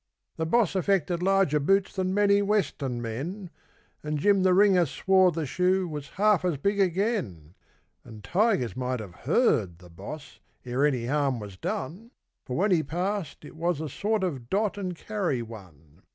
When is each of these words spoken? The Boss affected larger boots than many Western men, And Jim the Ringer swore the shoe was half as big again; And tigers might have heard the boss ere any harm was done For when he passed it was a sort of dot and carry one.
The 0.37 0.47
Boss 0.47 0.73
affected 0.75 1.21
larger 1.21 1.59
boots 1.59 1.95
than 1.95 2.11
many 2.11 2.41
Western 2.41 3.03
men, 3.03 3.51
And 4.01 4.17
Jim 4.17 4.41
the 4.41 4.55
Ringer 4.55 4.87
swore 4.87 5.31
the 5.31 5.45
shoe 5.45 5.87
was 5.87 6.07
half 6.17 6.43
as 6.43 6.57
big 6.57 6.79
again; 6.79 7.53
And 8.03 8.23
tigers 8.23 8.75
might 8.75 8.99
have 8.99 9.13
heard 9.13 9.77
the 9.77 9.91
boss 9.91 10.39
ere 10.65 10.83
any 10.87 11.05
harm 11.05 11.39
was 11.39 11.55
done 11.55 12.09
For 12.47 12.55
when 12.57 12.71
he 12.71 12.81
passed 12.81 13.45
it 13.45 13.55
was 13.55 13.79
a 13.79 13.87
sort 13.87 14.23
of 14.23 14.49
dot 14.49 14.75
and 14.75 14.95
carry 14.95 15.43
one. 15.43 16.01